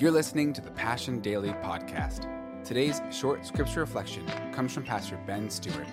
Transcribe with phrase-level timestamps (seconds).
[0.00, 2.24] You're listening to the Passion Daily podcast.
[2.64, 5.86] Today's short scripture reflection comes from Pastor Ben Stuart.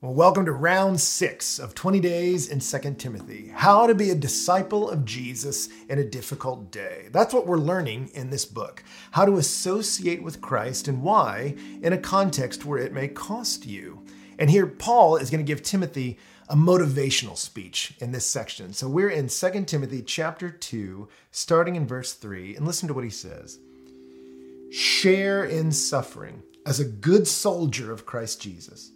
[0.00, 4.14] Well, welcome to round six of 20 days in 2 Timothy How to be a
[4.14, 7.08] disciple of Jesus in a difficult day.
[7.10, 8.84] That's what we're learning in this book.
[9.10, 14.04] How to associate with Christ and why in a context where it may cost you.
[14.38, 16.16] And here, Paul is going to give Timothy
[16.48, 18.72] a motivational speech in this section.
[18.74, 23.02] So we're in 2 Timothy chapter 2, starting in verse 3, and listen to what
[23.02, 23.58] he says
[24.70, 28.92] Share in suffering as a good soldier of Christ Jesus.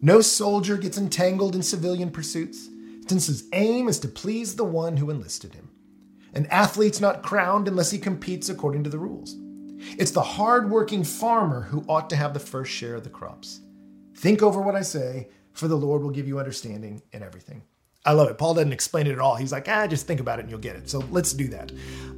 [0.00, 2.68] No soldier gets entangled in civilian pursuits,
[3.08, 5.70] since his aim is to please the one who enlisted him.
[6.34, 9.34] An athlete's not crowned unless he competes according to the rules.
[9.98, 13.60] It's the hard-working farmer who ought to have the first share of the crops.
[14.14, 17.62] Think over what I say, for the Lord will give you understanding in everything.
[18.04, 18.38] I love it.
[18.38, 19.34] Paul doesn't explain it at all.
[19.34, 20.88] He's like, ah, just think about it and you'll get it.
[20.88, 21.72] So let's do that.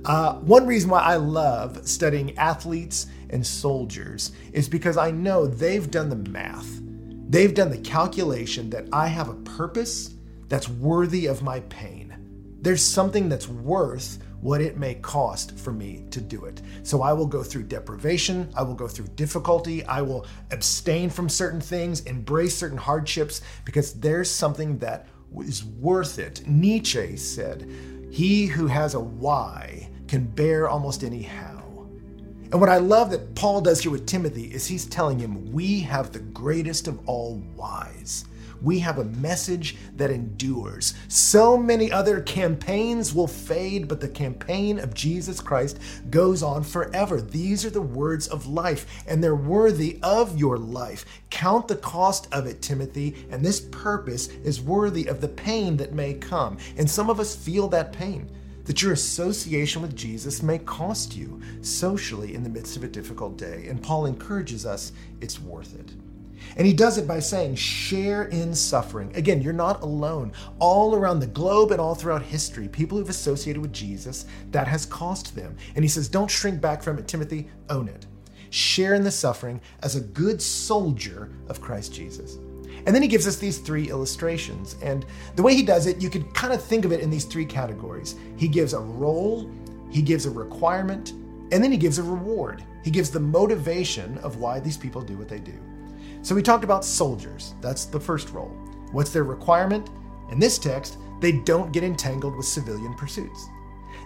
[0.04, 5.90] Uh, one reason why I love studying athletes and soldiers is because I know they've
[5.90, 6.80] done the math
[7.30, 10.14] They've done the calculation that I have a purpose
[10.48, 12.16] that's worthy of my pain.
[12.60, 16.60] There's something that's worth what it may cost for me to do it.
[16.82, 21.28] So I will go through deprivation, I will go through difficulty, I will abstain from
[21.28, 25.06] certain things, embrace certain hardships, because there's something that
[25.38, 26.44] is worth it.
[26.48, 27.70] Nietzsche said,
[28.10, 31.59] He who has a why can bear almost any how.
[32.52, 35.80] And what I love that Paul does here with Timothy is he's telling him, We
[35.80, 38.24] have the greatest of all whys.
[38.60, 40.94] We have a message that endures.
[41.08, 45.78] So many other campaigns will fade, but the campaign of Jesus Christ
[46.10, 47.22] goes on forever.
[47.22, 51.06] These are the words of life, and they're worthy of your life.
[51.30, 55.94] Count the cost of it, Timothy, and this purpose is worthy of the pain that
[55.94, 56.58] may come.
[56.76, 58.28] And some of us feel that pain
[58.64, 63.36] that your association with Jesus may cost you socially in the midst of a difficult
[63.36, 63.66] day.
[63.68, 65.92] And Paul encourages us it's worth it.
[66.56, 69.14] And he does it by saying, share in suffering.
[69.14, 70.32] Again, you're not alone.
[70.58, 74.86] All around the globe and all throughout history, people who've associated with Jesus, that has
[74.86, 75.56] cost them.
[75.74, 78.06] And he says, don't shrink back from it, Timothy, own it.
[78.50, 82.38] Share in the suffering as a good soldier of Christ Jesus.
[82.86, 84.76] And then he gives us these three illustrations.
[84.82, 85.04] And
[85.36, 87.44] the way he does it, you could kind of think of it in these three
[87.44, 88.16] categories.
[88.36, 89.50] He gives a role,
[89.90, 91.12] he gives a requirement,
[91.52, 92.64] and then he gives a reward.
[92.84, 95.54] He gives the motivation of why these people do what they do.
[96.22, 97.54] So we talked about soldiers.
[97.60, 98.56] That's the first role.
[98.92, 99.90] What's their requirement?
[100.30, 103.48] In this text, they don't get entangled with civilian pursuits.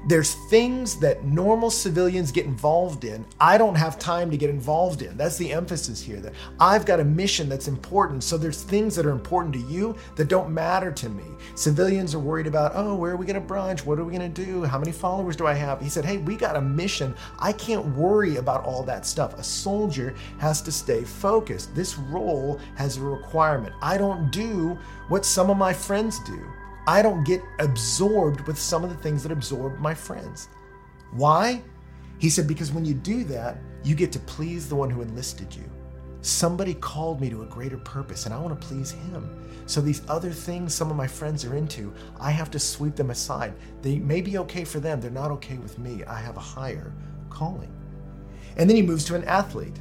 [0.06, 3.24] There's things that normal civilians get involved in.
[3.40, 5.16] I don't have time to get involved in.
[5.16, 8.22] That's the emphasis here that I've got a mission that's important.
[8.22, 11.24] So there's things that are important to you that don't matter to me.
[11.54, 13.86] Civilians are worried about, oh, where are we going to brunch?
[13.86, 14.62] What are we going to do?
[14.64, 15.80] How many followers do I have?
[15.80, 17.14] He said, hey, we got a mission.
[17.38, 19.38] I can't worry about all that stuff.
[19.38, 21.74] A soldier has to stay focused.
[21.74, 23.74] This role has a requirement.
[23.80, 24.78] I don't do
[25.08, 26.44] what some of my friends do.
[26.86, 30.48] I don't get absorbed with some of the things that absorb my friends.
[31.12, 31.62] Why?
[32.18, 35.54] He said, because when you do that, you get to please the one who enlisted
[35.54, 35.64] you.
[36.20, 39.28] Somebody called me to a greater purpose, and I want to please him.
[39.66, 43.10] So, these other things some of my friends are into, I have to sweep them
[43.10, 43.52] aside.
[43.82, 46.02] They may be okay for them, they're not okay with me.
[46.04, 46.94] I have a higher
[47.28, 47.70] calling.
[48.56, 49.78] And then he moves to an athlete.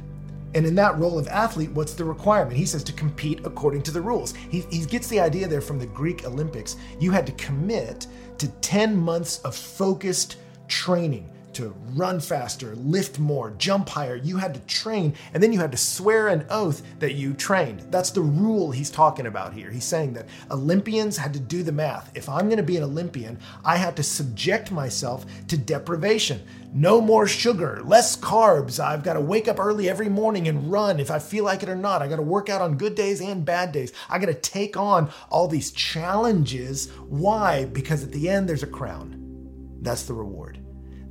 [0.54, 2.56] And in that role of athlete, what's the requirement?
[2.56, 4.34] He says to compete according to the rules.
[4.34, 6.76] He, he gets the idea there from the Greek Olympics.
[7.00, 8.06] You had to commit
[8.38, 10.36] to 10 months of focused
[10.68, 14.16] training to run faster, lift more, jump higher.
[14.16, 17.80] You had to train, and then you had to swear an oath that you trained.
[17.90, 19.70] That's the rule he's talking about here.
[19.70, 22.10] He's saying that Olympians had to do the math.
[22.14, 26.42] If I'm going to be an Olympian, I have to subject myself to deprivation.
[26.72, 28.82] No more sugar, less carbs.
[28.82, 31.68] I've got to wake up early every morning and run if I feel like it
[31.68, 32.02] or not.
[32.02, 33.92] I got to work out on good days and bad days.
[34.08, 36.90] I got to take on all these challenges.
[37.08, 37.66] Why?
[37.66, 39.20] Because at the end, there's a crown.
[39.82, 40.63] That's the reward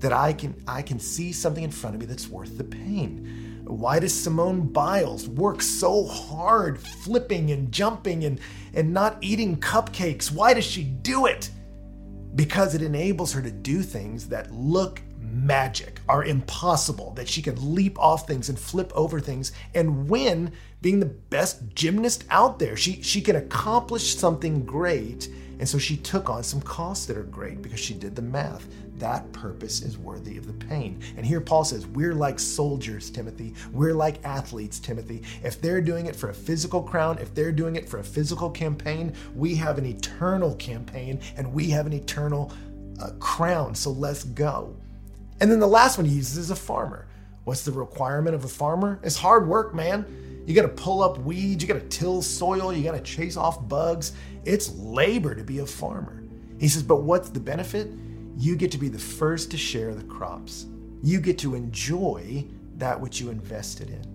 [0.04, 3.64] that I can I can see something in front of me that's worth the pain.
[3.66, 8.40] Why does Simone Biles work so hard flipping and jumping and,
[8.74, 10.30] and not eating cupcakes?
[10.30, 11.50] Why does she do it?
[12.36, 15.02] Because it enables her to do things that look
[15.34, 20.52] magic, are impossible, that she can leap off things and flip over things and win
[20.82, 22.76] being the best gymnast out there.
[22.76, 25.30] She, she can accomplish something great.
[25.60, 28.68] And so she took on some costs that are great because she did the math.
[28.98, 31.02] That purpose is worthy of the pain.
[31.16, 33.54] And here Paul says, We're like soldiers, Timothy.
[33.72, 35.24] We're like athletes, Timothy.
[35.44, 38.50] If they're doing it for a physical crown, if they're doing it for a physical
[38.50, 42.52] campaign, we have an eternal campaign and we have an eternal
[43.02, 43.74] uh, crown.
[43.74, 44.76] So let's go.
[45.40, 47.08] And then the last one he uses is a farmer.
[47.44, 49.00] What's the requirement of a farmer?
[49.04, 50.06] It's hard work, man.
[50.46, 53.38] You got to pull up weeds, you got to till soil, you got to chase
[53.38, 54.14] off bugs.
[54.46, 56.24] It's labor to be a farmer.
[56.60, 57.90] He says, but what's the benefit?
[58.38, 60.66] You get to be the first to share the crops.
[61.02, 62.46] You get to enjoy
[62.78, 64.14] that which you invested in.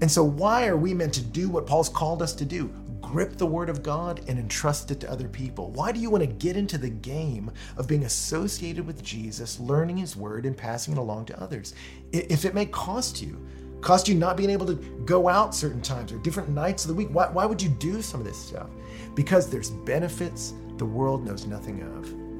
[0.00, 2.72] And so, why are we meant to do what Paul's called us to do?
[3.12, 5.70] Grip the Word of God and entrust it to other people.
[5.72, 9.98] Why do you want to get into the game of being associated with Jesus, learning
[9.98, 11.74] His Word, and passing it along to others?
[12.12, 13.38] If it may cost you,
[13.82, 16.94] cost you not being able to go out certain times or different nights of the
[16.94, 18.70] week, why, why would you do some of this stuff?
[19.14, 22.31] Because there's benefits the world knows nothing of.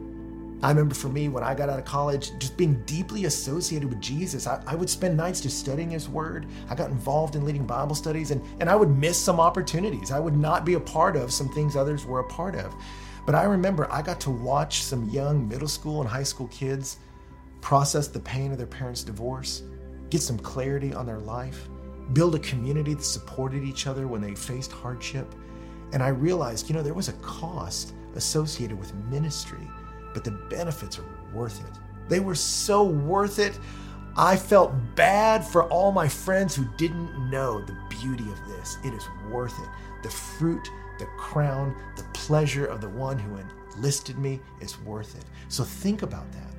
[0.63, 4.01] I remember for me, when I got out of college, just being deeply associated with
[4.01, 6.47] Jesus, I, I, would spend nights just studying His Word.
[6.71, 10.13] I got involved in leading Bible studies, and, and I would miss some opportunities.
[10.13, 12.73] I would not be a part of some things others were a part of.
[13.27, 16.99] But I remember I got to watch some young middle school and high school kids
[17.61, 19.63] process the pain of their parents' divorce,
[20.11, 21.69] get some clarity on their life,
[22.13, 25.35] build a community that supported each other when they faced hardship.
[25.93, 29.69] And I realized, you know, there was a cost associated with ministry
[30.13, 31.79] but the benefits are worth it.
[32.09, 33.59] They were so worth it.
[34.17, 38.77] I felt bad for all my friends who didn't know the beauty of this.
[38.85, 39.69] It is worth it.
[40.03, 40.69] The fruit,
[40.99, 43.39] the crown, the pleasure of the one who
[43.77, 45.25] enlisted me is worth it.
[45.49, 46.53] So think about that.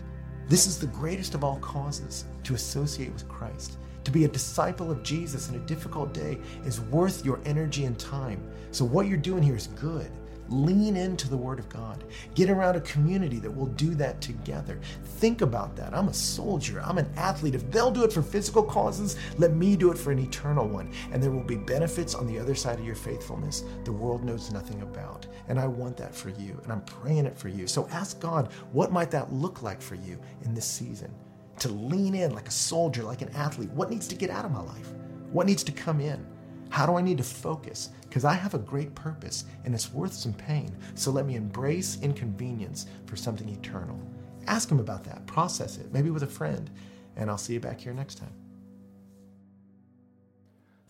[0.47, 3.77] This is the greatest of all causes to associate with Christ.
[4.03, 7.97] To be a disciple of Jesus in a difficult day is worth your energy and
[7.97, 8.43] time.
[8.71, 10.11] So, what you're doing here is good.
[10.53, 12.03] Lean into the Word of God.
[12.35, 14.79] Get around a community that will do that together.
[15.03, 15.95] Think about that.
[15.95, 17.55] I'm a soldier, I'm an athlete.
[17.55, 20.91] If they'll do it for physical causes, let me do it for an eternal one.
[21.11, 24.51] And there will be benefits on the other side of your faithfulness the world knows
[24.51, 25.25] nothing about.
[25.47, 27.65] And I want that for you, and I'm praying it for you.
[27.65, 31.11] So ask God, what might that look like for you in this season?
[31.59, 33.71] To lean in like a soldier, like an athlete.
[33.71, 34.91] What needs to get out of my life?
[35.31, 36.25] What needs to come in?
[36.73, 37.89] How do I need to focus?
[38.01, 40.75] Because I have a great purpose and it's worth some pain.
[40.95, 43.99] So let me embrace inconvenience for something eternal.
[44.47, 45.23] Ask him about that.
[45.27, 46.71] Process it, maybe with a friend.
[47.15, 48.33] And I'll see you back here next time.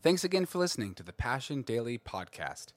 [0.01, 2.67] Thanks again for listening to the Passion Daily Podcast.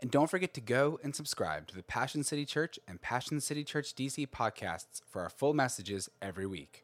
[0.00, 3.62] And don't forget to go and subscribe to the Passion City Church and Passion City
[3.62, 6.82] Church DC podcasts for our full messages every week.